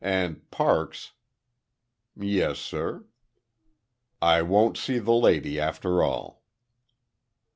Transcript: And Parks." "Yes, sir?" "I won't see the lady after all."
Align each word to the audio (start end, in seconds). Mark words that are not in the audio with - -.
And 0.03 0.49
Parks." 0.49 1.11
"Yes, 2.15 2.57
sir?" 2.57 3.05
"I 4.19 4.41
won't 4.41 4.75
see 4.75 4.97
the 4.97 5.13
lady 5.13 5.59
after 5.59 6.01
all." 6.01 6.41